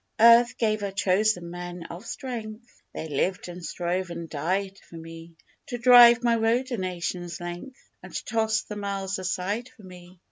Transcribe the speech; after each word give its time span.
Earth 0.19 0.57
gave 0.57 0.81
her 0.81 0.89
chosen 0.89 1.51
men 1.51 1.83
of 1.91 2.07
strength 2.07 2.81
(They 2.91 3.07
lived 3.07 3.47
and 3.49 3.63
strove 3.63 4.09
and 4.09 4.27
died 4.27 4.79
for 4.89 4.95
me) 4.95 5.35
To 5.67 5.77
drive 5.77 6.23
my 6.23 6.35
road 6.37 6.71
a 6.71 6.77
nation's 6.77 7.39
length, 7.39 7.79
And 8.01 8.25
toss 8.25 8.63
the 8.63 8.75
miles 8.77 9.19
aside 9.19 9.69
for 9.69 9.83
me. 9.83 10.19